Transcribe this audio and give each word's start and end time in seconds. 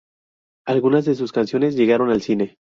Algunas 0.65 1.05
de 1.05 1.13
sus 1.13 1.31
canciones 1.31 1.75
llegaron 1.75 2.09
al 2.09 2.21
cine. 2.23 2.57